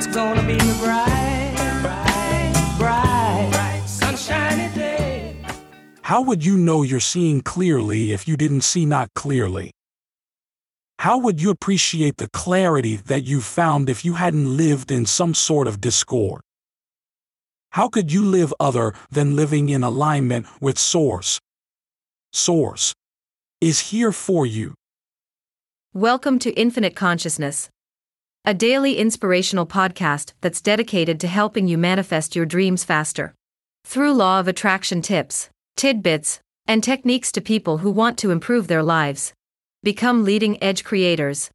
it's 0.00 0.16
gonna 0.16 0.42
be 0.46 0.54
a 0.54 0.74
bright, 0.80 1.52
bright, 1.82 2.52
bright, 2.78 3.82
sunshiny 3.84 4.74
day. 4.74 5.36
How 6.00 6.22
would 6.22 6.42
you 6.42 6.56
know 6.56 6.82
you're 6.82 7.00
seeing 7.00 7.42
clearly 7.42 8.12
if 8.12 8.26
you 8.26 8.38
didn't 8.38 8.62
see 8.62 8.86
not 8.86 9.12
clearly? 9.14 9.72
How 11.00 11.18
would 11.18 11.42
you 11.42 11.50
appreciate 11.50 12.16
the 12.16 12.30
clarity 12.30 12.96
that 12.96 13.24
you 13.24 13.42
found 13.42 13.90
if 13.90 14.02
you 14.02 14.14
hadn't 14.14 14.56
lived 14.56 14.90
in 14.90 15.04
some 15.04 15.34
sort 15.34 15.66
of 15.66 15.82
discord? 15.82 16.40
How 17.72 17.90
could 17.90 18.10
you 18.10 18.24
live 18.24 18.54
other 18.58 18.94
than 19.10 19.36
living 19.36 19.68
in 19.68 19.82
alignment 19.82 20.46
with 20.62 20.78
Source? 20.78 21.38
Source 22.32 22.94
is 23.60 23.90
here 23.90 24.12
for 24.12 24.46
you. 24.46 24.72
Welcome 25.92 26.38
to 26.38 26.50
Infinite 26.52 26.96
Consciousness 26.96 27.68
a 28.46 28.54
daily 28.54 28.96
inspirational 28.96 29.66
podcast 29.66 30.32
that's 30.40 30.62
dedicated 30.62 31.20
to 31.20 31.28
helping 31.28 31.68
you 31.68 31.76
manifest 31.76 32.34
your 32.34 32.46
dreams 32.46 32.82
faster. 32.82 33.34
Through 33.84 34.14
law 34.14 34.40
of 34.40 34.48
attraction 34.48 35.02
tips, 35.02 35.50
tidbits, 35.76 36.40
and 36.66 36.82
techniques 36.82 37.30
to 37.32 37.42
people 37.42 37.78
who 37.78 37.90
want 37.90 38.16
to 38.18 38.30
improve 38.30 38.66
their 38.66 38.82
lives, 38.82 39.34
become 39.82 40.24
leading 40.24 40.62
edge 40.62 40.84
creators, 40.84 41.50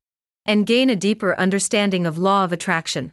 and 0.45 0.67
gain 0.67 0.91
a 0.91 0.95
deeper 0.95 1.35
understanding 1.39 2.05
of 2.05 2.19
law 2.19 2.43
of 2.43 2.53
attraction. 2.53 3.11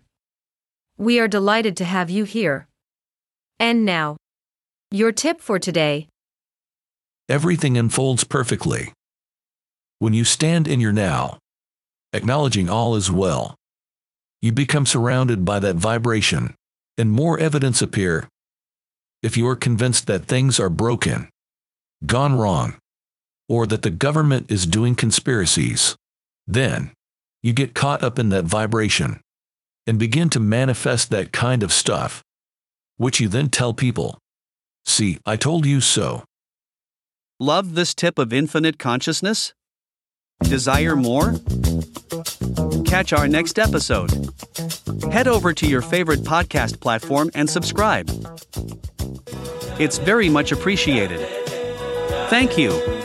We 0.98 1.18
are 1.18 1.28
delighted 1.28 1.74
to 1.78 1.86
have 1.86 2.10
you 2.10 2.24
here. 2.24 2.68
And 3.58 3.86
now, 3.86 4.18
your 4.90 5.12
tip 5.12 5.40
for 5.40 5.58
today 5.58 6.08
everything 7.28 7.78
unfolds 7.78 8.24
perfectly. 8.24 8.92
When 9.98 10.12
you 10.12 10.24
stand 10.24 10.68
in 10.68 10.80
your 10.80 10.92
now, 10.92 11.38
acknowledging 12.12 12.68
all 12.68 12.96
is 12.96 13.10
well, 13.10 13.54
you 14.42 14.52
become 14.52 14.84
surrounded 14.84 15.44
by 15.44 15.60
that 15.60 15.76
vibration, 15.76 16.54
and 16.98 17.10
more 17.10 17.38
evidence 17.38 17.80
appear. 17.80 18.28
If 19.22 19.36
you 19.36 19.46
are 19.48 19.56
convinced 19.56 20.08
that 20.08 20.24
things 20.26 20.58
are 20.58 20.68
broken, 20.68 21.30
gone 22.04 22.34
wrong, 22.36 22.74
or 23.48 23.66
that 23.68 23.82
the 23.82 23.90
government 23.90 24.50
is 24.50 24.66
doing 24.66 24.96
conspiracies, 24.96 25.96
then 26.46 26.90
you 27.40 27.52
get 27.52 27.74
caught 27.74 28.02
up 28.02 28.18
in 28.18 28.30
that 28.30 28.44
vibration 28.44 29.20
and 29.86 29.98
begin 29.98 30.28
to 30.30 30.40
manifest 30.40 31.10
that 31.10 31.32
kind 31.32 31.62
of 31.62 31.72
stuff, 31.72 32.22
which 32.96 33.20
you 33.20 33.28
then 33.28 33.48
tell 33.48 33.72
people. 33.72 34.18
See, 34.84 35.18
I 35.24 35.36
told 35.36 35.66
you 35.66 35.80
so. 35.80 36.24
Love 37.38 37.74
this 37.74 37.94
tip 37.94 38.18
of 38.18 38.32
infinite 38.32 38.78
consciousness? 38.78 39.52
Desire 40.42 40.96
more? 40.96 41.34
Catch 42.92 43.14
our 43.14 43.26
next 43.26 43.58
episode. 43.58 44.10
Head 45.10 45.26
over 45.26 45.54
to 45.54 45.66
your 45.66 45.80
favorite 45.80 46.20
podcast 46.20 46.78
platform 46.78 47.30
and 47.34 47.48
subscribe. 47.48 48.10
It's 49.80 49.96
very 49.96 50.28
much 50.28 50.52
appreciated. 50.52 51.18
Thank 52.28 52.58
you. 52.58 53.01